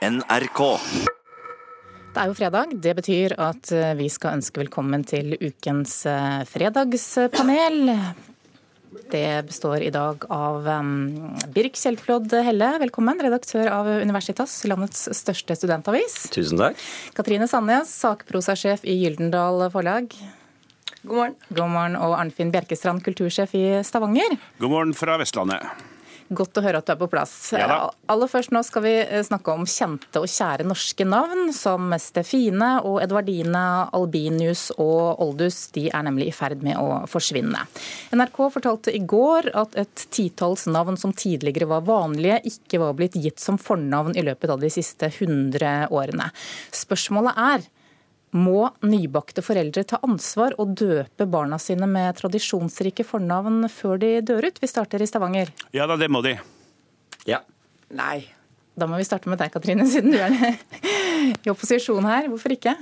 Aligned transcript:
NRK. 0.00 0.60
Det 2.10 2.22
er 2.22 2.30
jo 2.30 2.34
fredag. 2.38 2.72
Det 2.80 2.94
betyr 2.96 3.34
at 3.36 3.68
eh, 3.76 3.92
vi 3.98 4.06
skal 4.08 4.38
ønske 4.38 4.62
velkommen 4.62 5.04
til 5.04 5.34
ukens 5.36 5.92
eh, 6.08 6.40
fredagspanel. 6.48 7.92
Det 9.12 9.26
består 9.46 9.84
i 9.84 9.92
dag 9.92 10.24
av 10.32 10.64
um, 10.80 11.36
Birk 11.52 11.76
Kjellflod 11.78 12.32
Helle, 12.46 12.72
velkommen, 12.82 13.20
redaktør 13.22 13.68
av 13.70 13.90
Universitas, 14.00 14.56
landets 14.66 15.04
største 15.20 15.54
studentavis. 15.58 16.16
Tusen 16.32 16.58
takk. 16.58 16.80
Katrine 17.14 17.46
Sandnes, 17.50 17.92
sakprosasjef 18.00 18.82
i 18.88 18.96
Gyldendal 19.04 19.68
Forlag. 19.70 20.16
God 21.04 21.14
morgen. 21.14 21.38
God 21.52 21.72
morgen. 21.76 22.00
Og 22.00 22.16
Arnfinn 22.16 22.50
Bjerkestrand, 22.56 23.04
kultursjef 23.04 23.52
i 23.58 23.64
Stavanger. 23.86 24.40
God 24.64 24.78
morgen 24.78 24.96
fra 24.96 25.20
Vestlandet. 25.20 25.68
Godt 26.30 26.60
å 26.60 26.62
høre 26.62 26.78
at 26.78 26.86
du 26.86 26.92
er 26.94 26.98
på 27.00 27.08
plass. 27.10 27.32
Ja. 27.58 27.88
Aller 28.10 28.30
først 28.30 28.52
nå 28.54 28.60
skal 28.62 28.84
vi 28.84 28.92
eh, 29.02 29.22
snakke 29.26 29.50
om 29.50 29.64
kjente 29.66 30.20
og 30.22 30.30
kjære 30.30 30.66
norske 30.68 31.02
navn, 31.02 31.48
som 31.56 31.90
Stefine 31.98 32.68
og 32.86 33.00
Edvardine, 33.02 33.64
Albinius 33.98 34.68
og 34.76 35.18
Oldus. 35.24 35.58
De 35.74 35.88
er 35.90 36.06
nemlig 36.06 36.28
i 36.30 36.36
ferd 36.36 36.62
med 36.62 36.78
å 36.78 37.00
forsvinne. 37.10 37.64
NRK 38.14 38.38
fortalte 38.54 38.94
i 38.94 39.02
går 39.02 39.50
at 39.58 39.74
et 39.82 40.06
titalls 40.14 40.68
navn 40.70 41.00
som 41.00 41.10
tidligere 41.10 41.66
var 41.72 41.82
vanlige, 41.88 42.38
ikke 42.52 42.78
var 42.84 42.94
blitt 42.98 43.18
gitt 43.18 43.42
som 43.42 43.58
fornavn 43.58 44.14
i 44.14 44.24
løpet 44.30 44.54
av 44.54 44.62
de 44.62 44.70
siste 44.70 45.10
100 45.10 45.90
årene. 45.90 46.30
Spørsmålet 46.70 47.42
er 47.50 47.68
må 48.36 48.68
nybakte 48.86 49.42
foreldre 49.42 49.82
ta 49.86 49.98
ansvar 50.06 50.54
og 50.62 50.74
døpe 50.78 51.26
barna 51.30 51.58
sine 51.58 51.88
med 51.90 52.18
tradisjonsrike 52.20 53.06
fornavn 53.06 53.64
før 53.72 54.00
de 54.02 54.12
dør 54.26 54.46
ut? 54.50 54.60
Vi 54.62 54.70
starter 54.70 55.02
i 55.02 55.08
Stavanger. 55.10 55.50
Ja 55.74 55.88
da, 55.90 55.98
det 55.98 56.10
må 56.12 56.22
de. 56.26 56.36
Ja. 57.28 57.42
Nei. 57.90 58.22
Da 58.78 58.86
må 58.88 59.00
vi 59.00 59.04
starte 59.08 59.28
med 59.28 59.40
deg, 59.40 59.50
Katrine, 59.52 59.84
siden 59.90 60.14
du 60.14 60.20
er 60.22 60.36
i 61.44 61.50
opposisjon 61.52 62.06
her. 62.06 62.30
Hvorfor 62.30 62.54
ikke? 62.54 62.76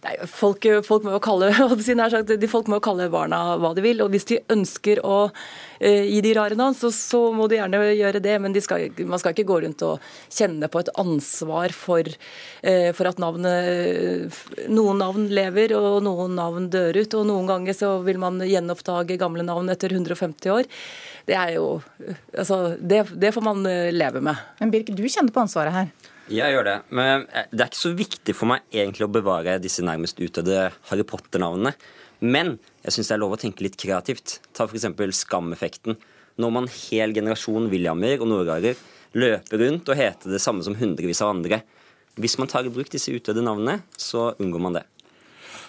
Nei, 0.00 0.14
folk, 0.24 0.64
folk, 0.86 1.04
må 1.04 1.12
jo 1.12 1.20
kalle, 1.20 1.50
folk 2.54 2.68
må 2.72 2.78
jo 2.78 2.84
kalle 2.86 3.10
barna 3.12 3.40
hva 3.60 3.74
de 3.76 3.82
vil. 3.84 4.00
og 4.00 4.14
Hvis 4.14 4.24
de 4.30 4.38
ønsker 4.52 5.02
å 5.04 5.18
uh, 5.28 6.04
gi 6.06 6.22
de 6.24 6.32
rare 6.38 6.56
navn, 6.56 6.76
så, 6.76 6.88
så, 6.94 7.20
må 7.36 7.50
de 7.52 7.58
gjerne 7.58 7.82
gjøre 7.98 8.22
det. 8.24 8.38
Men 8.40 8.56
de 8.56 8.62
skal, 8.64 8.86
man 9.04 9.20
skal 9.20 9.34
ikke 9.34 9.48
gå 9.50 9.58
rundt 9.66 9.84
og 9.84 10.00
kjenne 10.32 10.70
på 10.72 10.80
et 10.80 10.92
ansvar 11.00 11.74
for, 11.76 12.08
uh, 12.64 12.88
for 12.96 13.10
at 13.10 13.20
navnet, 13.20 14.40
noen 14.72 15.04
navn 15.04 15.28
lever 15.28 15.76
og 15.76 16.00
noen 16.06 16.32
navn 16.38 16.70
dør 16.72 17.02
ut. 17.02 17.18
Og 17.20 17.28
noen 17.28 17.50
ganger 17.52 17.76
så 17.76 17.92
vil 18.06 18.22
man 18.22 18.40
gjenoppdage 18.40 19.20
gamle 19.20 19.44
navn 19.44 19.68
etter 19.74 19.92
150 19.92 20.54
år. 20.54 20.70
Det 21.28 21.36
er 21.36 21.58
jo 21.58 21.66
altså, 22.38 22.76
det, 22.80 23.04
det 23.20 23.34
får 23.36 23.44
man 23.44 23.66
eh, 23.68 23.92
leve 23.92 24.24
med. 24.24 24.40
Men 24.60 24.72
Birk, 24.72 24.90
du 24.96 25.04
kjenner 25.04 25.34
på 25.34 25.44
ansvaret 25.44 25.76
her. 25.76 25.92
Jeg 26.30 26.54
gjør 26.54 26.66
det. 26.66 26.76
Men 26.94 27.24
eh, 27.34 27.48
det 27.50 27.64
er 27.64 27.72
ikke 27.72 27.80
så 27.80 27.92
viktig 27.98 28.34
for 28.38 28.52
meg 28.52 28.62
egentlig 28.70 29.08
å 29.08 29.12
bevare 29.12 29.58
disse 29.62 29.82
nærmest 29.86 30.20
utdødde 30.22 30.68
Harry 30.90 31.06
Potter-navnene. 31.06 31.74
Men 32.20 32.54
jeg 32.84 32.94
syns 32.94 33.10
det 33.10 33.16
er 33.16 33.22
lov 33.22 33.34
å 33.34 33.40
tenke 33.40 33.64
litt 33.66 33.78
kreativt. 33.80 34.38
Ta 34.54 34.68
f.eks. 34.68 34.86
skameffekten. 35.24 35.98
Når 36.40 36.54
man 36.54 36.70
hel 36.70 37.14
generasjon 37.16 37.66
Williamer 37.72 38.22
og 38.22 38.30
nordarer 38.30 38.78
løper 39.18 39.64
rundt 39.64 39.90
og 39.90 39.98
heter 39.98 40.30
det 40.30 40.42
samme 40.42 40.62
som 40.62 40.76
hundrevis 40.78 41.22
av 41.24 41.34
andre. 41.34 41.64
Hvis 42.20 42.38
man 42.38 42.50
tar 42.50 42.66
i 42.66 42.72
bruk 42.72 42.90
disse 42.92 43.12
utdødde 43.14 43.42
navnene, 43.42 43.80
så 43.98 44.30
unngår 44.38 44.62
man 44.62 44.78
det. 44.78 44.84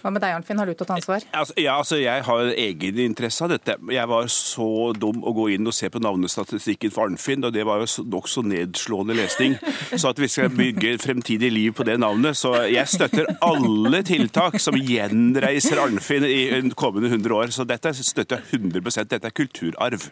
Hva 0.02 0.10
med 0.10 0.24
deg, 0.24 0.34
Arnfinn? 0.34 0.58
Har 0.58 0.70
du 0.70 0.74
tatt 0.78 0.94
ansvar? 0.96 1.26
Altså, 1.38 1.54
ja, 1.62 1.76
altså, 1.78 2.00
Jeg 2.02 2.24
har 2.26 2.52
egeninteresse 2.56 3.46
av 3.46 3.52
dette. 3.54 3.76
Jeg 3.94 4.10
var 4.10 4.30
så 4.34 4.70
dum 4.98 5.22
å 5.22 5.34
gå 5.38 5.48
inn 5.56 5.70
og 5.70 5.76
se 5.78 5.92
på 5.94 6.02
navnestatistikken 6.02 6.94
for 6.94 7.06
Arnfinn, 7.06 7.46
og 7.46 7.54
det 7.54 7.66
var 7.68 7.84
jo 7.84 8.06
nokså 8.10 8.44
nedslående 8.50 9.18
lesning. 9.20 9.58
Så 9.92 10.10
at 10.10 10.22
vi 10.22 10.30
skal 10.32 10.50
bygge 10.56 10.98
fremtidig 11.04 11.52
liv 11.54 11.76
på 11.78 11.86
det 11.86 12.00
navnet. 12.02 12.40
Så 12.40 12.56
jeg 12.72 12.90
støtter 12.90 13.30
alle 13.46 14.02
tiltak 14.08 14.58
som 14.64 14.78
gjenreiser 14.78 15.84
Arnfinn 15.84 16.26
i 16.26 16.42
kommende 16.74 17.12
100 17.14 17.38
år. 17.38 17.54
Så 17.54 17.68
dette 17.70 17.94
støtter 18.02 18.42
jeg 18.42 18.62
100% 18.62 19.10
Dette 19.12 19.28
er 19.28 19.36
kulturarv. 19.36 20.10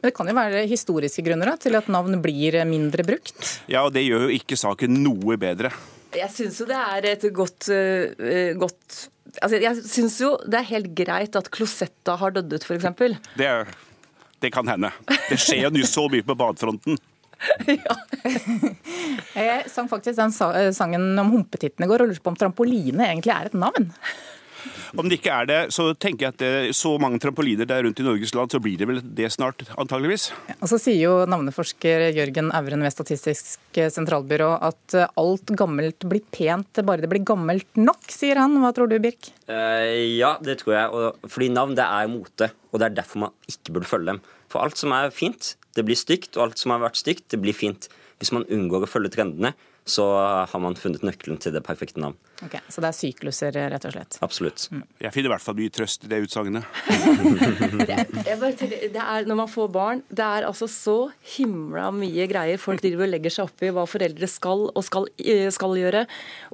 Men 0.00 0.10
Det 0.10 0.14
kan 0.16 0.28
jo 0.28 0.36
være 0.36 0.66
historiske 0.70 1.24
grunner 1.26 1.52
da, 1.52 1.56
til 1.60 1.76
at 1.78 1.88
navn 1.92 2.20
blir 2.22 2.60
mindre 2.68 3.06
brukt? 3.06 3.40
Ja, 3.70 3.86
og 3.86 3.96
det 3.96 4.04
gjør 4.06 4.28
jo 4.28 4.36
ikke 4.36 4.58
saken 4.60 5.00
noe 5.02 5.38
bedre. 5.40 5.72
Jeg 6.12 6.28
syns 6.34 6.60
jo 6.60 6.68
det 6.68 6.76
er 6.76 7.08
et 7.14 7.26
godt, 7.32 7.70
uh, 7.72 8.52
godt 8.60 9.06
altså 9.40 9.60
Jeg 9.62 9.84
syns 9.86 10.18
jo 10.20 10.34
det 10.44 10.60
er 10.60 10.68
helt 10.74 10.92
greit 10.98 11.38
at 11.38 11.48
Klosetta 11.54 12.18
har 12.20 12.34
dødd 12.36 12.52
ut, 12.58 12.66
f.eks. 12.66 12.90
Det, 13.40 13.48
det 14.42 14.52
kan 14.54 14.68
hende. 14.68 14.92
Det 15.30 15.38
skjer 15.40 15.70
jo 15.70 15.88
så 15.88 16.08
mye 16.12 16.26
på 16.26 16.36
badefronten. 16.38 16.98
ja. 17.66 17.96
Jeg 19.34 19.70
sang 19.72 19.88
faktisk 19.90 20.18
den 20.18 20.34
sangen 20.76 21.08
om 21.18 21.32
humpetittene 21.32 21.88
i 21.88 21.90
går 21.90 22.04
og 22.04 22.12
lurte 22.12 22.22
på 22.22 22.32
om 22.34 22.38
trampoline 22.38 23.08
egentlig 23.08 23.34
er 23.34 23.50
et 23.50 23.58
navn. 23.58 23.90
Om 24.98 25.08
det 25.08 25.18
ikke 25.20 25.34
er 25.34 25.48
det, 25.48 25.60
så 25.74 25.88
tenker 25.94 26.26
jeg 26.26 26.34
at 26.34 26.42
det, 26.42 26.52
så 26.76 26.94
mange 27.00 27.20
trampoliner 27.22 27.68
der 27.68 27.84
rundt 27.86 28.00
i 28.02 28.06
Norges 28.06 28.34
land, 28.36 28.52
så 28.52 28.60
blir 28.62 28.78
det 28.80 28.88
vel 28.88 29.00
det 29.02 29.30
snart, 29.34 29.64
antageligvis. 29.80 30.30
Ja, 30.50 30.56
og 30.60 30.70
så 30.72 30.78
sier 30.82 31.00
jo 31.00 31.14
navneforsker 31.30 32.08
Jørgen 32.16 32.52
Auren 32.54 32.84
ved 32.84 32.94
Statistisk 32.94 33.80
sentralbyrå 33.96 34.50
at 34.62 34.96
alt 35.18 35.54
gammelt 35.58 36.06
blir 36.08 36.24
pent, 36.34 36.82
bare 36.84 37.04
det 37.04 37.10
blir 37.12 37.24
gammelt 37.26 37.68
nok, 37.80 38.04
sier 38.12 38.40
han. 38.42 38.58
Hva 38.62 38.72
tror 38.76 38.90
du, 38.90 38.98
Birk? 39.02 39.32
Uh, 39.48 39.88
ja, 40.18 40.36
det 40.44 40.60
tror 40.62 40.76
jeg. 40.76 40.92
Og, 40.92 41.26
fordi 41.32 41.50
navn 41.54 41.76
det 41.78 41.86
er 41.86 42.12
mote, 42.12 42.52
og 42.70 42.80
det 42.80 42.88
er 42.88 43.00
derfor 43.00 43.26
man 43.26 43.36
ikke 43.50 43.76
burde 43.76 43.90
følge 43.90 44.12
dem. 44.12 44.22
For 44.52 44.64
alt 44.64 44.80
som 44.80 44.94
er 44.96 45.12
fint, 45.14 45.54
det 45.76 45.84
blir 45.88 45.98
stygt, 45.98 46.36
og 46.36 46.48
alt 46.48 46.60
som 46.60 46.74
har 46.74 46.82
vært 46.84 47.00
stygt, 47.00 47.30
det 47.32 47.40
blir 47.42 47.56
fint. 47.56 47.88
Hvis 48.20 48.32
man 48.34 48.46
unngår 48.46 48.84
å 48.84 48.90
følge 48.90 49.12
trendene, 49.14 49.54
så 49.88 50.04
har 50.46 50.60
man 50.62 50.78
funnet 50.78 51.02
nøkkelen 51.06 51.40
til 51.42 51.54
det 51.56 51.64
perfekte 51.66 52.02
navn. 52.02 52.18
Ok, 52.42 52.56
Så 52.68 52.82
det 52.82 52.88
er 52.88 52.96
sykluser, 52.96 53.56
rett 53.70 53.84
og 53.86 53.92
slett? 53.94 54.16
Absolutt. 54.24 54.64
Mm. 54.74 54.82
Jeg 55.04 55.14
finner 55.14 55.28
i 55.28 55.32
hvert 55.32 55.44
fall 55.44 55.56
mye 55.60 55.72
trøst 55.74 56.06
i 56.06 56.08
det 56.10 56.18
utsagnet. 56.24 56.64
når 59.28 59.38
man 59.38 59.50
får 59.50 59.68
barn, 59.74 60.02
det 60.10 60.26
er 60.26 60.46
altså 60.48 60.66
så 60.70 60.96
himla 61.36 61.90
mye 61.94 62.26
greier 62.30 62.58
folk 62.58 62.82
driver 62.82 63.06
og 63.06 63.12
legger 63.14 63.36
seg 63.36 63.46
opp 63.46 63.62
i 63.62 63.70
hva 63.74 63.84
foreldre 63.86 64.26
skal 64.30 64.66
og 64.72 64.82
skal, 64.86 65.06
eh, 65.22 65.46
skal, 65.54 65.76
gjøre, 65.78 66.02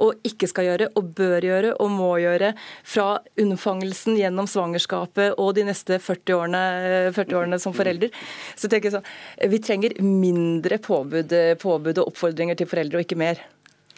og 0.05 0.29
ikke 0.29 0.51
skal 0.51 0.69
gjøre, 0.69 0.91
og 0.93 1.13
bør 1.17 1.49
gjøre 1.49 1.73
og 1.81 1.89
må 1.97 2.13
gjøre. 2.21 2.53
Fra 2.85 3.09
unnfangelsen 3.41 4.19
gjennom 4.21 4.49
svangerskapet 4.51 5.41
og 5.41 5.55
de 5.57 5.65
neste 5.71 5.97
40 6.05 6.37
årene, 6.37 6.63
40 7.17 7.41
årene 7.41 7.61
som 7.63 7.73
forelder. 7.77 8.13
Så 8.59 8.69
tenker 8.69 8.91
jeg 8.91 8.99
sånn, 8.99 9.09
Vi 9.49 9.59
trenger 9.65 9.97
mindre 10.03 10.77
påbud, 10.83 11.33
påbud 11.63 12.03
og 12.03 12.13
oppfordringer 12.13 12.59
til 12.59 12.69
foreldre, 12.69 13.01
og 13.01 13.07
ikke 13.07 13.21
mer. 13.21 13.41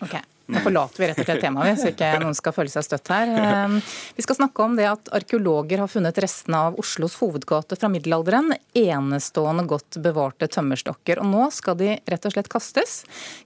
Okay. 0.04 0.22
Nå 0.50 0.62
forlater 0.64 1.02
vi 1.02 1.08
rett 1.10 1.20
og 1.22 1.28
slett 1.28 1.42
temaet, 1.44 1.78
så 1.80 1.90
ikke 1.92 2.10
noen 2.22 2.36
skal 2.36 2.54
føle 2.56 2.72
seg 2.72 2.86
støtt 2.86 3.10
her. 3.12 3.30
Ehm, 3.30 3.78
vi 4.16 4.24
skal 4.24 4.38
snakke 4.40 4.64
om 4.64 4.76
det 4.78 4.88
at 4.90 5.10
arkeologer 5.14 5.82
har 5.82 5.90
funnet 5.90 6.18
restene 6.22 6.62
av 6.68 6.78
Oslos 6.80 7.16
hovedgate 7.20 7.78
fra 7.78 7.90
middelalderen. 7.92 8.52
Enestående 8.76 9.66
godt 9.70 10.00
bevarte 10.02 10.50
tømmerstokker. 10.50 11.22
Og 11.22 11.30
nå 11.30 11.48
skal 11.54 11.78
de 11.80 11.94
rett 12.10 12.28
og 12.28 12.34
slett 12.34 12.50
kastes. 12.52 13.00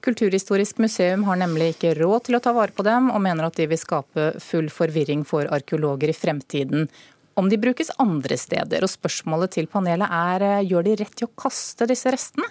Kulturhistorisk 0.04 0.80
museum 0.82 1.26
har 1.28 1.40
nemlig 1.40 1.74
ikke 1.74 1.94
råd 2.00 2.28
til 2.28 2.38
å 2.38 2.42
ta 2.44 2.54
vare 2.56 2.74
på 2.74 2.86
dem, 2.86 3.12
og 3.12 3.22
mener 3.24 3.48
at 3.48 3.60
de 3.60 3.68
vil 3.70 3.80
skape 3.80 4.32
full 4.42 4.70
forvirring 4.72 5.26
for 5.28 5.50
arkeologer 5.52 6.12
i 6.12 6.16
fremtiden 6.16 6.88
om 7.34 7.48
de 7.50 7.58
brukes 7.58 7.90
andre 8.02 8.38
steder. 8.38 8.84
Og 8.86 8.92
spørsmålet 8.92 9.56
til 9.58 9.68
panelet 9.70 10.10
er 10.10 10.62
gjør 10.64 10.86
de 10.86 11.00
rett 11.02 11.16
til 11.18 11.28
å 11.28 11.34
kaste 11.38 11.88
disse 11.90 12.12
restene? 12.14 12.46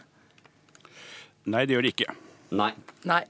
Nei, 1.44 1.66
det 1.68 1.76
gjør 1.76 1.88
de 1.88 1.94
ikke. 1.96 2.14
Nei. 2.56 2.74
Nei. 3.10 3.24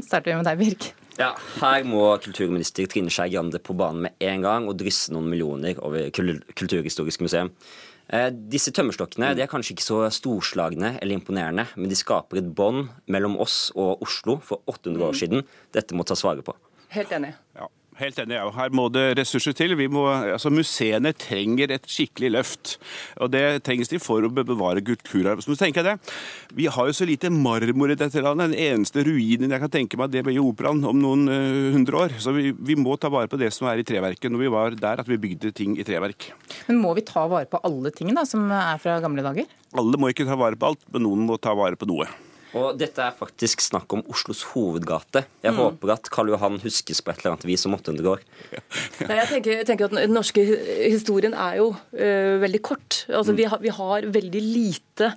Starter 0.00 0.32
vi 0.32 0.36
med 0.40 0.48
deg, 0.48 0.58
Birk. 0.58 0.90
Ja, 1.14 1.30
Her 1.60 1.84
må 1.86 2.02
kulturminister 2.18 2.88
Trine 2.90 3.12
Skei 3.14 3.28
Grande 3.30 3.60
på 3.62 3.76
banen 3.78 4.08
med 4.08 4.24
en 4.26 4.42
gang 4.42 4.64
og 4.66 4.78
drysse 4.80 5.14
noen 5.14 5.28
millioner 5.30 5.78
over 5.78 6.08
Kulturhistorisk 6.10 7.22
museum. 7.22 7.52
Eh, 8.10 8.28
disse 8.34 8.72
tømmerstokkene 8.74 9.30
de 9.36 9.44
er 9.44 9.48
kanskje 9.48 9.76
ikke 9.76 9.86
så 9.86 10.00
storslagne 10.12 10.96
eller 10.98 11.16
imponerende, 11.16 11.64
men 11.78 11.88
de 11.88 11.96
skaper 11.96 12.42
et 12.42 12.50
bånd 12.58 12.90
mellom 13.06 13.38
oss 13.40 13.70
og 13.78 14.02
Oslo 14.04 14.40
for 14.44 14.60
800 14.68 15.06
år 15.06 15.16
siden. 15.22 15.46
Dette 15.72 15.96
må 15.96 16.04
tas 16.04 16.24
vare 16.26 16.44
på. 16.44 16.56
Helt 16.94 17.14
enig. 17.14 17.32
Ja. 17.56 17.70
Helt 18.00 18.18
enig. 18.18 18.34
Ja. 18.34 18.48
Her 18.56 18.72
må 18.74 18.88
det 18.90 19.04
ressurser 19.20 19.54
til. 19.54 19.76
Må, 19.92 20.08
altså 20.34 20.50
museene 20.50 21.12
trenger 21.14 21.70
et 21.76 21.86
skikkelig 21.90 22.30
løft. 22.34 22.72
Og 23.22 23.30
Det 23.30 23.44
trengs 23.66 23.90
de 23.92 24.00
for 24.02 24.26
å 24.26 24.30
bevare 24.34 24.82
kulturarv. 24.84 25.44
Så 25.44 25.54
tenker 25.58 25.82
jeg 25.84 25.94
det. 25.94 26.14
Vi 26.58 26.66
har 26.70 26.90
jo 26.90 26.96
så 26.96 27.06
lite 27.06 27.30
marmor 27.30 27.94
i 27.94 27.98
dette 27.98 28.22
landet. 28.24 28.50
Den 28.50 28.74
eneste 28.74 29.04
ruinen 29.06 29.54
jeg 29.54 29.62
kan 29.62 29.74
tenke 29.76 30.00
meg, 30.00 30.10
det 30.10 30.24
blir 30.26 30.42
Operaen 30.44 30.82
om 30.84 30.98
noen 31.00 31.30
uh, 31.30 31.70
hundre 31.76 32.02
år. 32.02 32.16
Så 32.20 32.34
vi, 32.34 32.50
vi, 32.52 32.76
må 32.78 32.98
ta 33.00 33.12
vare 33.12 33.30
på 33.30 33.38
det 33.40 33.52
som 33.54 33.70
er 33.70 33.80
i 33.80 33.86
treverket. 33.86 34.30
Når 34.32 34.42
vi 34.42 34.52
var 34.52 34.78
der 34.78 35.04
at 35.04 35.10
vi 35.10 35.20
bygde 35.20 35.54
ting 35.54 35.78
i 35.78 35.86
treverk. 35.86 36.32
Men 36.66 36.82
må 36.82 36.96
vi 36.98 37.06
ta 37.06 37.28
vare 37.30 37.48
på 37.50 37.62
alle 37.64 37.94
tingene 37.94 38.22
da, 38.22 38.28
som 38.28 38.50
er 38.50 38.82
fra 38.82 38.98
gamle 39.04 39.24
dager? 39.24 39.48
Alle 39.78 39.98
må 39.98 40.10
ikke 40.10 40.26
ta 40.26 40.38
vare 40.38 40.58
på 40.58 40.72
alt, 40.72 40.82
men 40.94 41.06
noen 41.06 41.26
må 41.30 41.38
ta 41.38 41.54
vare 41.56 41.78
på 41.78 41.88
noe. 41.90 42.10
Og 42.54 42.78
dette 42.78 43.02
er 43.02 43.14
faktisk 43.16 43.62
snakk 43.64 43.90
om 43.96 44.04
Oslos 44.10 44.44
hovedgate. 44.52 45.24
Jeg 45.42 45.54
mm. 45.54 45.60
håper 45.60 45.94
at 45.96 46.10
Karl 46.12 46.30
Johan 46.30 46.60
huskes 46.62 47.02
på 47.02 47.10
et 47.10 47.22
eller 47.22 47.34
annet 47.34 47.46
vis 47.48 47.66
om 47.66 47.74
800 47.76 48.10
år. 48.12 48.22
Nei, 49.08 49.16
jeg, 49.18 49.28
tenker, 49.32 49.56
jeg, 49.58 49.68
tenker, 49.70 49.90
at 49.90 49.96
Den 49.98 50.14
norske 50.14 50.44
historien 50.44 51.34
er 51.34 51.58
jo 51.60 51.72
uh, 51.74 52.34
veldig 52.44 52.62
kort. 52.64 53.04
Altså, 53.10 53.34
mm. 53.34 53.40
vi, 53.40 53.48
har, 53.50 53.64
vi, 53.64 53.74
har, 53.80 54.12
veldig 54.14 54.44
lite 54.44 55.14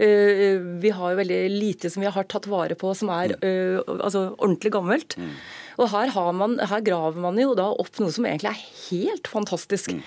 Vi 0.00 0.90
har 0.96 1.10
jo 1.12 1.16
veldig 1.18 1.38
lite 1.52 1.90
som 1.92 2.00
vi 2.00 2.08
har 2.08 2.24
tatt 2.24 2.46
vare 2.48 2.72
på 2.78 2.88
som 2.96 3.10
er 3.12 3.34
altså, 3.36 4.30
ordentlig 4.38 4.72
gammelt. 4.72 5.16
Mm. 5.20 5.34
Og 5.80 5.90
her, 5.92 6.12
man, 6.36 6.56
her, 6.56 6.80
graver 6.84 7.20
man 7.20 7.38
jo 7.40 7.52
da 7.56 7.68
opp 7.68 8.00
noe 8.00 8.12
som 8.12 8.26
egentlig 8.28 8.50
er 8.50 8.64
helt 8.88 9.28
fantastisk. 9.28 9.92
Mm. 9.92 10.00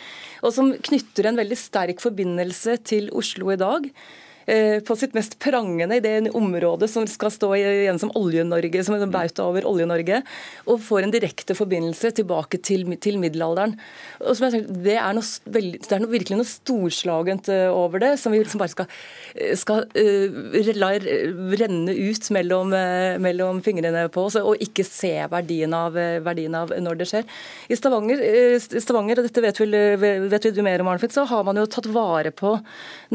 Og 0.43 0.55
som 0.55 0.73
knytter 0.89 1.29
en 1.29 1.39
veldig 1.39 1.57
sterk 1.57 2.03
forbindelse 2.03 2.79
til 2.89 3.09
Oslo 3.13 3.53
i 3.53 3.59
dag. 3.61 3.87
Eh, 4.45 4.79
på 4.79 4.95
sitt 4.95 5.13
mest 5.13 5.37
prangende 5.39 5.95
i 5.95 6.03
det 6.03 6.31
området 6.35 6.89
som 6.91 7.05
skal 7.07 7.31
stå 7.31 7.49
igjen 7.55 7.99
som 7.99 8.11
Olje-Norge, 8.19 8.83
som 8.83 8.97
en 8.97 9.11
bauta 9.11 9.45
over 9.47 9.63
Olje-Norge, 9.69 10.19
og 10.67 10.81
får 10.83 11.05
en 11.05 11.13
direkte 11.13 11.55
forbindelse 11.55 12.11
tilbake 12.19 12.59
til, 12.59 12.83
til 12.99 13.19
middelalderen. 13.21 13.77
Tenker, 14.19 14.67
det, 14.67 14.97
er 14.99 15.15
noe, 15.15 15.23
det 15.47 15.95
er 15.95 16.03
noe, 16.03 16.11
virkelig 16.11 16.39
noe 16.41 16.49
storslagent 16.49 17.47
eh, 17.53 17.69
over 17.71 18.03
det, 18.03 18.11
som 18.19 18.35
vi 18.35 18.41
liksom 18.41 18.59
bare 18.59 18.73
skal, 18.73 18.89
eh, 19.35 19.53
skal 19.59 19.85
uh, 19.95 20.73
la 20.75 20.91
renne 20.99 21.95
ut 21.95 22.29
mellom, 22.35 22.75
uh, 22.75 23.15
mellom, 23.23 23.63
fingrene 23.63 24.05
på 24.11 24.27
oss, 24.27 24.37
og 24.41 24.59
ikke 24.63 24.83
se 24.87 25.13
verdien 25.31 25.71
av, 25.77 25.95
verdien 26.25 26.55
av 26.57 26.73
når 26.83 26.99
det 26.99 27.09
skjer. 27.13 27.27
I 27.71 27.79
Stavanger, 27.79 28.19
uh, 28.19 28.57
Stavanger 28.59 29.21
og 29.21 29.29
dette 29.29 29.45
vet, 29.45 29.63
vel, 29.63 30.27
vet 30.27 30.51
du 30.51 30.61
mer 30.65 30.83
om, 30.83 30.91
Arnfrid, 30.91 31.15
så 31.15 31.23
har 31.29 31.47
man 31.47 31.59
jo 31.61 31.67
tatt 31.71 31.87
vare 31.93 32.33
på 32.35 32.57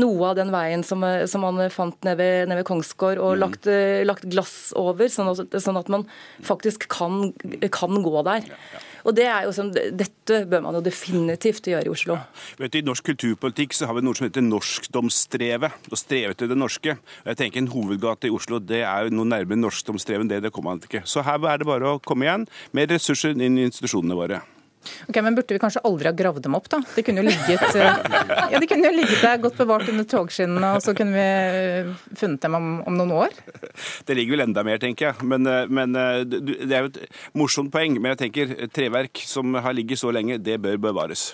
noe 0.01 0.33
av 0.33 0.39
den 0.41 0.55
veien 0.55 0.87
som 0.87 1.05
som 1.31 1.43
man 1.47 1.61
fant 1.75 1.97
nede 2.07 2.19
ved, 2.21 2.51
ned 2.51 2.61
ved 2.61 2.69
Kongsgård, 2.69 3.19
og 3.23 3.35
mm. 3.35 3.41
lagt, 3.43 3.71
eh, 3.71 4.05
lagt, 4.07 4.29
glass 4.31 4.57
over, 4.79 5.11
sånn 5.13 5.33
at, 5.33 5.59
sånn 5.65 5.81
at 5.81 5.91
man 5.93 6.07
faktisk 6.47 6.89
kan, 6.93 7.33
kan 7.75 8.03
gå 8.05 8.23
der. 8.29 8.47
Ja, 8.53 8.61
ja. 8.77 8.85
Og 9.09 9.15
det 9.17 9.25
er 9.31 9.47
jo 9.47 9.55
som, 9.57 9.71
Dette 9.73 10.43
bør 10.51 10.65
man 10.67 10.77
jo 10.77 10.83
definitivt 10.85 11.69
gjøre 11.71 11.87
i 11.87 11.93
Oslo. 11.93 12.19
Ja. 12.19 12.43
Vet 12.61 12.75
du, 12.75 12.81
I 12.81 12.87
norsk 12.87 13.07
kulturpolitikk 13.09 13.77
så 13.77 13.89
har 13.89 13.97
vi 13.97 14.05
noe 14.05 14.19
som 14.19 14.27
heter 14.27 14.45
norskdomsstrevet. 14.45 15.89
Og 15.89 16.01
streve 16.01 16.37
til 16.37 16.51
det 16.51 16.59
norske. 16.59 16.99
Jeg 16.99 17.41
tenker 17.41 17.63
En 17.63 17.73
hovedgate 17.73 18.29
i 18.29 18.35
Oslo 18.35 18.61
det 18.61 18.83
er 18.85 19.07
jo 19.07 19.17
noe 19.17 19.29
nærmere 19.29 19.61
norskdomsstrevet 19.63 20.27
enn 20.27 20.35
det. 20.35 20.43
Det 20.45 20.53
kommer 20.55 20.77
man 20.77 20.85
ikke. 20.85 21.05
Så 21.09 21.25
her 21.27 21.41
er 21.41 21.63
det 21.63 21.69
bare 21.69 21.97
å 21.97 22.03
komme 22.05 22.29
igjen 22.29 22.47
med 22.77 22.93
ressurser 22.93 23.33
inn 23.33 23.59
i 23.59 23.67
institusjonene 23.69 24.19
våre. 24.19 24.43
Ok, 25.09 25.19
Men 25.23 25.37
burde 25.37 25.55
vi 25.55 25.61
kanskje 25.61 25.83
aldri 25.87 26.09
ha 26.09 26.15
gravd 26.17 26.45
dem 26.47 26.57
opp, 26.59 26.69
da? 26.73 26.81
De 26.95 27.05
kunne 27.07 27.23
jo 27.23 27.29
ligget, 27.29 27.65
eh, 27.77 27.99
ja, 28.53 28.61
de 28.61 28.69
kunne 28.69 28.89
jo 28.89 28.95
ligget 28.95 29.25
der 29.25 29.41
godt 29.43 29.59
bevart 29.59 29.89
under 29.91 30.07
togskinnene, 30.09 30.73
og 30.77 30.85
så 30.85 30.95
kunne 30.97 31.17
vi 31.17 31.25
eh, 31.25 31.91
funnet 32.19 32.45
dem 32.45 32.59
om, 32.59 32.71
om, 32.87 33.01
noen 33.01 33.15
år? 33.25 33.37
Det 34.09 34.17
ligger 34.19 34.37
vel 34.37 34.47
enda 34.49 34.65
mer, 34.67 34.81
tenker 34.83 35.11
jeg. 35.11 35.29
Men, 35.29 35.49
eh, 35.49 35.67
men, 35.69 35.97
Det 36.29 36.71
er 36.71 36.87
jo 36.87 36.93
et 36.93 37.03
morsomt 37.37 37.73
poeng. 37.75 37.99
Men 37.99 38.15
jeg 38.15 38.23
tenker 38.27 38.57
treverk 38.75 39.23
som 39.27 39.59
har 39.59 39.77
ligget 39.77 40.01
så 40.01 40.13
lenge, 40.15 40.39
det 40.43 40.59
bør 40.63 40.81
bevares. 40.89 41.33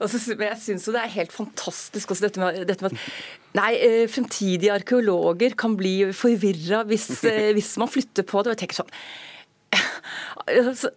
Altså, 0.00 0.16
jeg 0.32 0.56
syns 0.56 0.86
jo 0.88 0.94
det 0.94 1.02
er 1.02 1.12
helt 1.12 1.32
fantastisk 1.34 2.14
også 2.14 2.24
dette 2.24 2.40
med, 2.40 2.62
dette 2.68 2.86
med 2.86 2.94
at 2.94 3.58
nei, 3.58 3.72
fremtidige 4.08 4.72
arkeologer 4.72 5.52
kan 5.60 5.74
bli 5.76 6.08
forvirra 6.16 6.86
hvis, 6.88 7.10
hvis 7.52 7.74
man 7.82 7.90
flytter 7.92 8.24
på 8.24 8.40
det. 8.40 8.48
og 8.48 8.56
jeg 8.56 8.62
tenker 8.64 8.80
sånn 8.80 8.94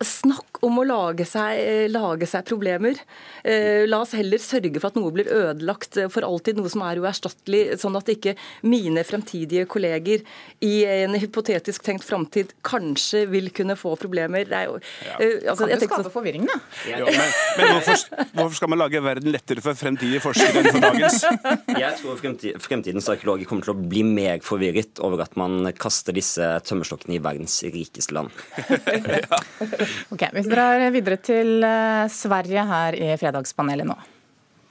Snakk 0.03 0.61
om 0.63 0.79
å 0.79 0.85
lage 0.87 1.25
seg, 1.27 1.59
eh, 1.59 1.85
lage 1.91 2.27
seg, 2.29 2.45
problemer. 2.47 2.97
Eh, 3.43 3.83
la 3.87 4.01
oss 4.03 4.13
heller 4.17 4.41
sørge 4.41 4.79
for 4.79 4.91
at 4.91 4.97
noe 4.99 5.11
blir 5.15 5.27
ødelagt 5.27 5.99
for 6.13 6.25
alltid, 6.25 6.57
noe 6.57 6.71
som 6.71 6.83
er 6.85 7.01
uerstattelig, 7.03 7.77
sånn 7.81 7.97
at 7.99 8.09
ikke 8.13 8.35
mine 8.63 9.03
fremtidige 9.07 9.67
kolleger 9.69 10.23
i 10.63 10.73
en 10.87 11.17
hypotetisk 11.19 11.83
tenkt 11.83 12.07
framtid 12.07 12.53
kanskje 12.65 13.25
vil 13.31 13.49
kunne 13.55 13.75
få 13.79 13.95
problemer. 13.99 14.47
Det 14.47 14.59
er 14.61 14.69
jo, 14.69 14.79
ja. 15.05 15.17
altså, 15.51 15.67
kan 15.67 15.75
jo 15.75 15.89
skape 15.89 16.07
så... 16.07 16.13
forvirring, 16.13 16.47
da. 16.47 16.59
Ja, 16.89 17.01
men, 17.03 17.35
men 17.59 17.73
hvorfor, 17.73 18.05
hvorfor, 18.31 18.57
skal 18.59 18.73
man 18.73 18.83
lage 18.83 19.03
verden 19.03 19.33
lettere 19.33 19.63
for 19.65 19.77
fremtidige 19.77 20.23
forskere 20.23 20.63
enn 20.63 20.71
for 20.71 20.87
dagens? 20.87 21.19
Jeg 21.83 21.99
tror 21.99 22.21
fremtidens 22.63 23.09
arkeologer 23.11 23.49
kommer 23.49 23.67
til 23.67 23.75
å 23.75 23.79
bli 23.79 24.03
mer 24.07 24.43
forvirret 24.45 25.01
over 25.03 25.25
at 25.25 25.35
man 25.39 25.71
kaster 25.77 26.15
disse 26.15 26.47
tømmerstokkene 26.67 27.17
i 27.17 27.23
verdens 27.23 27.59
rikeste 27.73 28.15
land. 28.15 28.31
ok, 30.13 30.25
Vi 30.33 30.45
drar 30.49 30.87
videre 30.93 31.19
til 31.23 31.63
eh, 31.67 32.03
Sverige 32.11 32.65
her 32.69 32.97
i 32.97 33.13
Fredagspanelet 33.21 33.89
nå. 33.89 33.97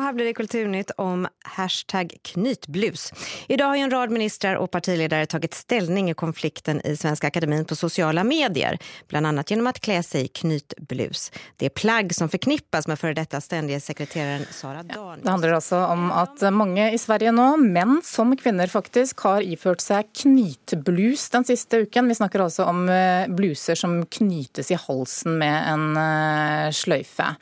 Her 0.02 0.12
blir 0.12 0.25
det 0.25 0.34
Kulturnytt 0.34 0.90
om 0.90 1.28
hashtag 1.44 2.12
knytblus. 2.22 3.12
I 3.46 3.56
dag 3.56 3.66
har 3.66 3.76
en 3.76 3.90
rad 3.90 4.10
ministrar 4.10 4.54
och 4.54 4.70
partiledare 4.70 5.26
tagit 5.26 5.54
ställning 5.54 6.10
i 6.10 6.14
konflikten 6.14 6.87
i 6.87 6.96
Svenska 6.96 7.26
Akademin 7.26 7.64
på 7.64 7.76
sociala 7.76 8.25
medier, 8.25 8.78
bland 9.08 9.26
annat 9.26 9.50
genom 9.50 9.66
att 9.66 9.81
klä 9.81 10.02
sig 10.02 10.25
i 10.25 10.28
knytblus. 10.28 11.32
Det 11.56 11.66
är 11.66 11.70
plagg 11.70 12.14
som 12.14 12.28
förknippas 12.28 12.87
med 12.87 12.99
före 12.99 13.14
detta 13.14 13.40
ständige 13.40 13.81
sekreteraren 13.81 14.46
Sara 14.50 14.82
Danius. 14.82 15.22
Det 15.22 15.31
handler 15.31 15.52
altså 15.52 15.76
om 15.76 16.12
at 16.12 16.43
mange 16.52 16.93
i 16.93 16.99
Sverige 16.99 17.32
nå, 17.32 17.56
menn 17.56 18.00
som 18.04 18.37
kvinner 18.37 18.66
faktisk, 18.66 19.20
har 19.20 19.43
iført 19.43 19.81
seg 19.81 20.10
knytblus 20.22 21.28
den 21.31 21.44
siste 21.44 21.84
uken. 21.87 22.08
Vi 22.08 22.19
snakker 22.19 22.43
altså 22.43 22.64
om 22.64 22.88
eh, 22.88 23.28
bluser 23.31 23.78
som 23.78 24.00
knytes 24.06 24.70
i 24.70 24.81
halsen 24.88 25.38
med 25.38 25.70
en 25.72 25.87
eh, 25.96 26.75
sløyfe. 26.75 27.34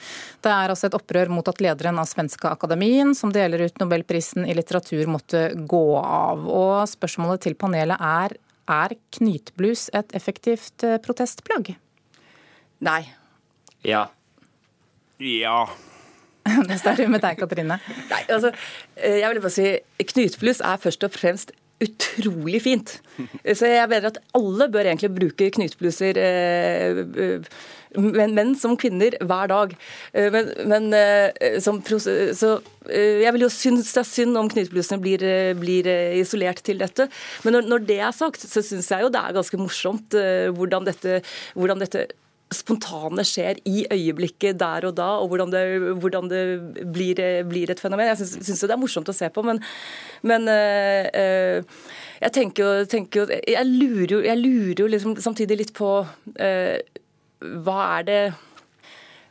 Det 0.44 0.52
er 0.52 0.68
altså 0.68 0.90
et 0.90 1.00
opprør 1.00 1.32
mot 1.32 1.48
at 1.48 1.60
lederen 1.64 1.98
av 1.98 2.08
Svenska 2.10 2.49
Akademien, 2.50 3.14
som 3.14 3.32
deler 3.32 3.66
ut 3.66 3.82
Nobelprisen 3.82 4.46
i 4.46 4.54
litteratur, 4.56 5.04
måtte 5.10 5.50
gå 5.54 5.84
av. 6.00 6.46
Og 6.46 6.88
spørsmålet 6.90 7.46
til 7.46 7.58
panelet 7.58 8.00
er 8.00 8.38
er 8.70 8.94
knytblus 9.16 9.88
et 9.96 10.12
effektivt 10.16 10.84
eh, 10.86 10.98
protestplagg? 11.02 11.72
Nei. 12.86 13.02
Ja. 13.86 14.06
Ja. 15.20 15.64
Det 16.68 16.78
starter 16.80 17.10
med 17.12 17.22
deg, 17.24 17.38
Katrine. 17.40 17.80
Nei, 18.10 18.20
altså, 18.28 18.52
eh, 18.96 19.20
jeg 19.20 19.32
vil 19.32 19.42
bare 19.42 19.54
si 19.54 20.06
Knytblus 20.12 20.62
er 20.64 20.80
først 20.80 21.04
og 21.06 21.14
fremst 21.14 21.52
utrolig 21.80 22.62
fint. 22.64 22.96
Så 23.56 23.68
jeg 23.70 23.88
mener 23.90 24.10
at 24.10 24.20
alle 24.36 24.68
bør 24.72 24.90
egentlig 24.90 25.12
bruke 25.16 25.50
knytbluser, 25.56 26.20
Men, 27.90 28.36
menn 28.36 28.52
som 28.54 28.76
kvinner, 28.78 29.16
hver 29.26 29.48
dag. 29.50 29.72
Eh, 30.14 30.28
men, 30.30 30.52
men 30.70 30.84
eh, 30.94 31.56
som, 31.58 31.80
så 31.82 32.52
jeg 32.86 33.32
vil 33.34 33.42
jo 33.42 33.48
synes 33.50 33.90
det 33.90 34.04
er 34.04 34.06
synd 34.06 34.38
om 34.38 34.46
knytblusene 34.52 35.02
blir, 35.02 35.24
blir, 35.58 35.88
isolert 36.20 36.62
til 36.62 36.78
dette. 36.78 37.08
Men 37.42 37.58
når, 37.58 37.66
når 37.72 37.82
det 37.88 37.98
er 37.98 38.14
sagt, 38.14 38.46
så 38.46 38.62
syns 38.62 38.92
jeg 38.94 39.02
jo 39.02 39.10
det 39.10 39.18
er 39.18 39.34
ganske 39.34 39.58
morsomt 39.58 40.14
hvordan 40.54 40.86
dette, 40.86 41.18
hvordan 41.58 41.82
dette 41.82 42.06
spontane 42.50 43.22
skjer 43.26 43.60
i 43.68 43.84
øyeblikket 43.86 44.58
der 44.58 44.88
og 44.88 44.96
da, 44.98 45.08
og 45.22 45.30
hvordan 45.30 45.52
det, 45.54 45.62
hvordan 46.02 46.30
det 46.30 46.42
blir, 46.92 47.20
blir, 47.46 47.70
et 47.70 47.80
fenomen. 47.80 48.10
Jeg 48.10 48.18
syns 48.26 48.64
det 48.64 48.74
er 48.74 48.80
morsomt 48.80 49.10
å 49.10 49.14
se 49.14 49.28
på, 49.30 49.44
men, 49.46 49.62
men 50.26 50.48
øh, 50.50 51.62
jeg 52.20 52.32
tenker 52.34 52.64
jo, 52.64 53.26
Jeg 53.30 53.66
jeg 54.26 54.38
lurer 54.40 54.82
jo 54.82 54.90
liksom 54.90 55.16
samtidig 55.16 55.60
litt 55.62 55.74
på 55.76 56.00
øh, 56.02 56.78
hva 57.40 57.78
er 57.98 58.08
det 58.08 58.22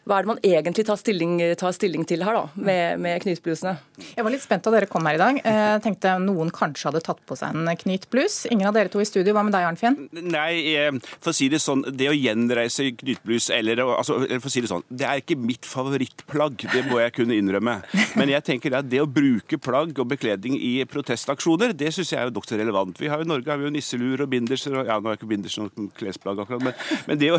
hva 0.08 0.18
er 0.18 0.26
det 0.26 0.30
man 0.32 0.40
egentlig 0.46 0.86
tar 0.88 0.98
stilling, 0.98 1.36
tar 1.60 1.74
stilling 1.76 2.06
til 2.08 2.24
her, 2.26 2.38
da, 2.38 2.46
med, 2.58 3.02
med, 3.04 3.20
knytblusene? 3.24 3.76
Jeg 4.16 4.26
var 4.26 4.34
litt 4.34 4.44
spent 4.44 4.66
da 4.66 4.74
dere 4.74 4.88
kom 4.90 5.06
her 5.06 5.20
i 5.20 5.22
dag. 5.22 5.40
Jeg 5.44 5.60
eh, 5.76 5.82
tenkte 5.84 6.16
noen 6.24 6.50
kanskje 6.56 6.90
hadde 6.90 7.04
tatt 7.06 7.20
på 7.30 7.38
seg 7.38 7.54
en 7.54 7.70
knytblus. 7.84 8.42
Ingen 8.50 8.70
av 8.72 8.78
dere 8.78 8.90
to 8.90 9.04
i 9.04 9.08
studio. 9.08 9.36
Hva 9.36 9.44
med 9.46 9.54
deg, 9.54 9.68
Arnfinn? 9.68 9.98
Nei, 10.26 10.74
eh, 10.74 10.90
for 11.20 11.34
å 11.34 11.36
si 11.36 11.50
det 11.52 11.62
sånn, 11.62 11.84
det 11.94 12.10
å 12.10 12.16
gjenreise 12.16 12.88
knytblus, 12.98 13.52
eller 13.54 13.84
altså, 13.86 14.18
for 14.40 14.50
å 14.50 14.54
si 14.54 14.64
det 14.66 14.72
sånn, 14.72 14.86
det 14.90 15.06
er 15.06 15.22
ikke 15.22 15.38
mitt 15.38 15.68
favorittplagg. 15.70 16.66
Det 16.74 16.86
må 16.90 17.04
jeg 17.04 17.14
kunne 17.20 17.38
innrømme. 17.38 17.78
Men 18.18 18.34
jeg 18.34 18.48
tenker 18.48 18.80
at 18.80 18.90
det 18.90 19.04
å 19.04 19.10
bruke 19.10 19.62
plagg 19.62 19.94
og 20.00 20.10
bekledning 20.16 20.58
i 20.58 20.74
protestaksjoner, 20.90 21.76
det 21.78 21.94
syns 21.94 22.16
jeg 22.16 22.22
er 22.24 22.32
jo 22.32 22.38
nokså 22.40 22.58
relevant. 22.60 22.98
Vi 22.98 23.12
har 23.12 23.22
jo 23.22 23.30
I 23.30 23.32
Norge 23.36 23.52
har 23.52 23.62
vi 23.62 23.68
jo 23.68 23.76
nisseluer 23.76 24.26
og 24.26 24.32
binderser, 24.32 24.80
og 24.80 24.90
ja, 24.90 24.98
nå 24.98 25.12
er 25.12 25.20
ikke 25.20 25.30
binders 25.30 25.60
noe 25.62 25.90
klesplagg 26.00 26.42
akkurat, 26.42 26.64
men, 26.66 26.78
men 27.06 27.22
det, 27.22 27.34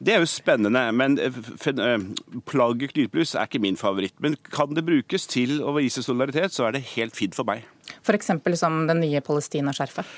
det, 0.00 0.14
er 0.14 0.22
jo 0.22 0.30
spennende. 0.30 0.86
Men 0.96 1.18
eh, 1.20 2.03
plagget 2.50 2.94
knytblus 2.94 3.34
er 3.34 3.48
ikke 3.48 3.62
min 3.62 3.78
favoritt. 3.80 4.16
Men 4.22 4.36
kan 4.50 4.74
det 4.76 4.86
brukes 4.86 5.28
til 5.30 5.60
å 5.64 5.74
vise 5.76 6.04
solidaritet, 6.04 6.54
så 6.54 6.68
er 6.68 6.76
det 6.76 6.86
helt 6.94 7.16
fint 7.16 7.36
for 7.36 7.48
meg. 7.48 7.64
F.eks. 8.04 8.32
som 8.60 8.84
den 8.88 9.02
nye 9.04 9.22
Palestina-skjerfet? 9.24 10.08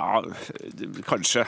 Ja, 0.00 0.22
kanskje. 1.04 1.44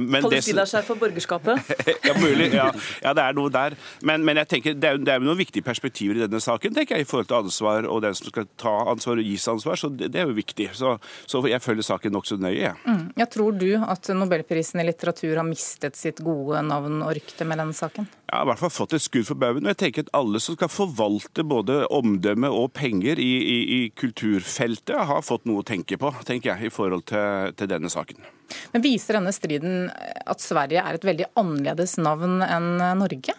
Men 0.00 0.24
Palestina-skjerf 0.24 0.88
for 0.88 1.00
borgerskapet? 1.00 1.72
ja, 2.08 2.14
mulig. 2.16 2.48
Ja. 2.54 2.70
ja. 3.04 3.12
det 3.16 3.24
er 3.26 3.36
noe 3.36 3.52
der. 3.52 3.76
Men, 4.06 4.24
men 4.24 4.40
jeg 4.40 4.48
tenker, 4.54 4.76
det 4.80 4.88
er, 4.88 5.00
det 5.04 5.14
er 5.14 5.24
noen 5.24 5.38
viktige 5.38 5.66
perspektiver 5.66 6.16
i 6.16 6.24
denne 6.24 6.40
saken 6.40 6.74
tenker 6.76 6.96
jeg, 6.96 7.04
i 7.04 7.08
forhold 7.08 7.28
til 7.28 7.38
ansvar 7.42 7.88
og 7.90 8.02
den 8.04 8.16
som 8.16 8.30
skal 8.30 8.48
ta 8.60 8.72
ansvar 8.92 9.20
og 9.20 9.28
gis 9.28 9.46
ansvar. 9.50 9.78
Så 9.80 9.92
det, 9.92 10.10
det 10.14 10.22
er 10.22 10.30
jo 10.30 10.36
viktig. 10.38 10.70
Så, 10.76 10.96
så 11.28 11.42
jeg 11.50 11.62
følger 11.64 11.86
saken 11.90 12.16
nokså 12.16 12.40
nøye. 12.40 12.56
Ja. 12.60 12.74
Mm. 12.86 13.10
ja, 13.20 13.26
tror 13.30 13.56
du 13.60 13.68
at 13.80 14.10
Nobelprisen 14.16 14.82
i 14.82 14.86
litteratur 14.88 15.36
har 15.36 15.46
mistet 15.46 15.98
sitt 15.98 16.22
gode 16.24 16.62
navn 16.66 17.02
og 17.04 17.14
rykte 17.16 17.46
med 17.48 17.60
denne 17.60 17.76
saken? 17.76 18.08
Jeg 18.30 18.36
har 18.36 18.46
i 18.46 18.50
hvert 18.52 18.62
fall 18.62 18.72
fått 18.72 18.94
et 18.94 19.02
skudd 19.02 19.26
for 19.26 19.40
baugen. 19.42 19.66
Og 19.66 19.72
jeg 19.72 19.80
tenker 19.84 20.06
at 20.06 20.12
alle 20.16 20.40
som 20.42 20.56
skal 20.56 20.70
forvalte 20.70 21.44
både 21.46 21.82
omdømme 21.90 22.50
og 22.54 22.70
penger 22.78 23.18
i, 23.18 23.30
i, 23.40 23.58
i 23.76 23.80
kulturfeltet, 23.98 24.96
har 25.10 25.24
fått 25.26 25.48
noe 25.48 25.64
å 25.64 25.66
tenke 25.66 25.98
på, 26.00 26.12
tenker 26.28 26.52
jeg, 26.52 26.70
i 26.70 26.74
forhold 26.74 27.06
til, 27.10 27.54
til 27.58 27.70
denne 27.70 27.89
saken. 27.92 28.24
Men 28.72 28.82
Viser 28.82 29.18
denne 29.18 29.34
striden 29.34 29.86
at 29.90 30.42
Sverige 30.42 30.82
er 30.82 30.96
et 30.96 31.06
veldig 31.06 31.30
annerledes 31.38 31.96
navn 32.02 32.40
enn 32.46 32.74
Norge? 32.98 33.36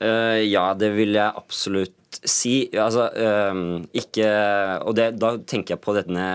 Uh, 0.00 0.40
ja, 0.48 0.70
det 0.80 0.94
vil 0.96 1.12
jeg 1.12 1.36
absolutt 1.36 1.96
si 2.24 2.54
altså, 2.72 3.04
uh, 3.12 3.82
ikke, 3.94 4.28
og 4.88 4.94
det, 4.96 5.10
Da 5.20 5.34
tenker 5.44 5.76
jeg 5.76 5.82
på 5.84 5.92
denne 5.94 6.28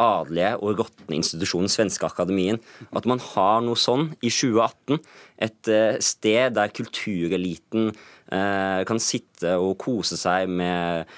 adelige 0.00 0.54
og 0.56 0.80
råtne 0.80 1.18
institusjonen 1.18 1.68
Svenske 1.72 2.08
Akademien. 2.08 2.60
At 2.96 3.08
man 3.08 3.20
har 3.34 3.60
noe 3.66 3.76
sånn 3.76 4.08
i 4.24 4.32
2018. 4.32 5.02
Et 5.44 5.72
uh, 5.74 6.00
sted 6.00 6.56
der 6.56 6.74
kultureliten 6.74 7.92
kan 8.32 8.96
sitte 9.02 9.58
og 9.60 9.74
kose 9.76 10.16
seg 10.16 10.48
med 10.48 11.10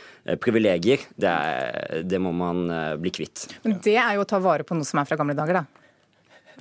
privilegier. 0.42 1.04
Det, 1.14 1.30
er, 1.30 2.00
det 2.02 2.18
må 2.18 2.32
man 2.34 2.64
bli 2.98 3.12
kvitt. 3.14 3.44
Men 3.62 3.76
det 3.84 3.94
er 3.94 4.16
jo 4.16 4.24
å 4.24 4.26
ta 4.26 4.40
vare 4.42 4.66
på 4.66 4.74
noe 4.74 4.88
som 4.88 4.98
er 4.98 5.06
fra 5.06 5.20
gamle 5.20 5.36
dager, 5.38 5.60
da. 5.60 5.83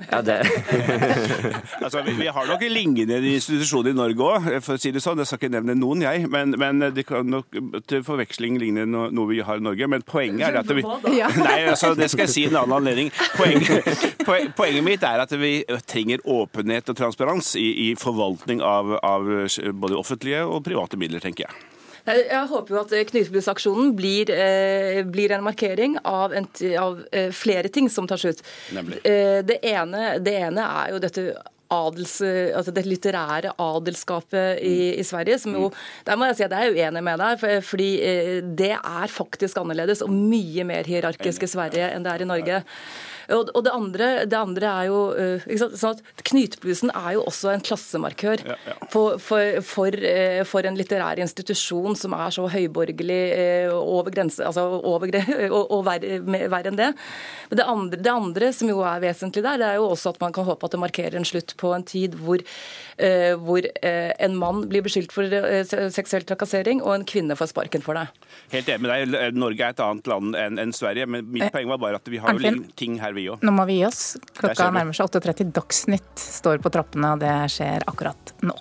Ja, 0.10 0.22
det, 0.26 0.40
Altså, 1.84 2.02
vi, 2.06 2.12
vi 2.18 2.28
har 2.34 2.48
nok 2.50 2.64
lignende 2.70 3.20
institusjoner 3.34 3.92
i 3.94 3.98
Norge 3.98 4.26
òg, 4.26 4.48
for 4.66 4.76
å 4.78 4.82
si 4.82 4.92
det 4.96 5.02
sånn. 5.04 5.20
Jeg 5.22 5.30
skal 5.30 5.42
ikke 5.42 5.52
nevne 5.54 5.76
noen, 5.78 6.02
jeg. 6.06 6.26
Men, 6.34 6.56
men 6.60 6.82
det 6.96 7.06
kan 7.10 7.28
nok 7.30 7.54
til 7.90 8.04
forveksling 8.06 8.58
ligne 8.62 8.88
no, 8.90 9.06
noe 9.14 9.30
vi 9.30 9.42
har 9.46 9.62
i 9.62 9.66
Norge. 9.66 9.90
Men 9.94 10.06
poenget 10.08 10.48
er 10.50 10.60
at 10.64 10.72
vi 10.74 10.86
Nei, 11.44 11.60
altså, 11.70 11.94
det 12.00 12.10
skal 12.14 12.26
jeg 12.26 12.34
si 12.34 12.46
i 12.46 12.50
en 12.50 12.58
annen 12.64 12.78
anledning. 12.80 13.12
Poenget, 13.38 13.94
poen- 14.28 14.50
poenget 14.58 14.88
mitt 14.88 15.06
er 15.08 15.24
at 15.26 15.36
vi 15.40 15.54
trenger 15.90 16.24
åpenhet 16.26 16.90
og 16.94 16.98
transparens 17.00 17.54
i, 17.60 17.68
i 17.90 17.94
forvaltning 18.00 18.64
av, 18.66 18.96
av 19.04 19.30
både 19.74 20.00
offentlige 20.00 20.42
og 20.48 20.64
private 20.66 21.00
midler, 21.00 21.24
tenker 21.24 21.48
jeg. 21.48 21.73
Jeg 22.04 22.48
håper 22.52 22.76
jo 22.76 22.82
at 22.82 22.94
eh, 22.98 23.94
blir, 23.96 24.32
eh, 24.36 25.02
blir 25.08 25.32
en 25.32 25.44
markering 25.44 25.96
av, 26.04 26.34
en, 26.36 26.48
av 26.80 27.00
eh, 27.12 27.32
flere 27.32 27.72
ting 27.72 27.90
som 27.90 28.08
tar 28.08 28.20
slutt. 28.20 28.44
Det, 28.74 29.60
ene, 29.64 30.18
det 30.20 30.36
ene 30.36 30.68
er 30.84 30.92
jo 30.92 31.00
dette 31.04 31.26
adels, 31.74 32.20
altså 32.22 32.74
det 32.76 32.84
litterære 32.86 33.54
adelskapet 33.58 34.60
i, 34.62 35.00
i 35.00 35.04
Sverige. 35.08 35.40
som 35.40 35.56
jo, 35.58 35.72
Der 36.06 36.20
må 36.20 36.28
jeg 36.28 36.38
si 36.38 36.46
at 36.46 36.54
jeg 36.54 36.70
er 36.70 36.76
uenig 36.76 37.02
med 37.08 37.24
deg, 37.24 37.40
for, 37.42 37.64
fordi 37.72 37.90
det 38.60 38.76
er 38.76 39.10
faktisk 39.10 39.58
annerledes 39.64 40.04
og 40.06 40.12
mye 40.14 40.68
mer 40.70 40.86
hierarkisk 40.86 41.48
i 41.48 41.50
Sverige 41.56 41.90
enn 41.96 42.06
det 42.06 42.14
er 42.14 42.26
i 42.26 42.30
Norge. 42.30 42.62
Og, 43.34 43.50
og 43.54 43.64
det, 43.66 43.74
andre, 43.74 44.08
det 44.30 44.38
andre 44.38 44.70
er 44.70 44.90
jo 44.90 45.00
eh, 45.18 45.46
ikke 45.48 45.60
sant, 45.64 45.76
sånn 45.80 45.98
at 45.98 46.24
Knytblusen 46.30 46.92
er 46.94 47.16
jo 47.18 47.26
også 47.30 47.54
en 47.54 47.64
klassemarkør 47.66 48.44
Ja, 48.46 48.58
ja. 48.68 48.76
for, 48.92 49.20
for, 49.22 49.60
for, 49.66 49.98
eh, 49.98 50.42
for 50.48 50.68
en 50.68 50.78
litterær 50.80 51.22
institusjon 51.24 51.98
som 52.00 52.16
er 52.18 52.34
så 52.36 52.46
høyborgerlig 52.52 53.22
eh, 53.36 53.74
over 53.74 54.14
grense, 54.14 54.44
altså 54.46 54.66
over, 54.80 55.12
og, 55.50 55.62
og 55.64 55.84
verre, 55.88 56.20
verre 56.24 56.72
enn 56.72 56.80
det. 56.80 56.92
Men 57.50 57.62
det 57.62 57.68
andre, 57.76 58.02
det 58.08 58.14
andre 58.14 58.52
som 58.56 58.72
jo 58.72 58.84
er 58.88 59.04
vesentlig 59.04 59.46
der, 59.46 59.62
det 59.62 59.70
er 59.72 59.82
jo 59.82 59.90
også 59.92 60.14
at 60.14 60.22
man 60.24 60.36
kan 60.36 60.48
håpe 60.48 60.68
at 60.68 60.76
det 60.76 60.82
markerer 60.84 61.20
en 61.20 61.28
slutt 61.28 61.56
på 61.60 61.74
en 61.76 61.86
tid 61.88 62.16
hvor, 62.20 62.42
hvor 63.44 63.66
en 63.84 64.36
mann 64.38 64.64
blir 64.70 64.84
beskyldt 64.86 65.14
for 65.14 65.30
seksuell 65.94 66.26
trakassering, 66.28 66.82
og 66.84 66.94
en 66.96 67.06
kvinne 67.08 67.38
får 67.38 67.52
sparken 67.52 67.84
for 67.86 67.98
det. 67.98 68.06
Helt 68.54 68.70
enig 68.70 68.86
med 68.86 68.94
deg. 68.94 69.38
Norge 69.38 69.66
er 69.66 69.76
et 69.76 69.84
annet 69.84 70.10
land 70.10 70.38
enn 70.40 70.62
enn 70.62 70.74
Sverige, 70.76 71.08
men 71.10 71.28
mitt 71.34 71.52
poeng 71.54 71.70
var 71.72 71.82
bare 71.82 72.02
at 72.02 72.10
vi 72.10 72.22
har 72.22 72.38
jo 72.38 72.54
ting 72.80 73.00
her, 73.02 73.16
vi 73.16 73.23
òg. 73.32 73.44
Nå 73.46 73.54
må 73.56 73.66
vi 73.70 73.80
gi 73.80 73.88
oss. 73.88 74.04
Klokka 74.38 74.70
nærmer 74.74 74.98
seg 74.98 75.10
8.30. 75.10 75.54
Dagsnytt 75.56 76.28
står 76.28 76.62
på 76.64 76.72
trappene, 76.74 77.16
og 77.16 77.24
det 77.24 77.34
skjer 77.54 77.86
akkurat 77.90 78.36
nå. 78.46 78.56